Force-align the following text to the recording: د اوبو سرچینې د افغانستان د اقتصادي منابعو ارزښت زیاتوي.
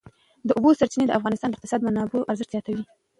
د 0.47 0.49
اوبو 0.57 0.69
سرچینې 0.79 1.05
د 1.07 1.15
افغانستان 1.19 1.49
د 1.49 1.55
اقتصادي 1.55 1.83
منابعو 1.85 2.27
ارزښت 2.31 2.51
زیاتوي. 2.53 2.83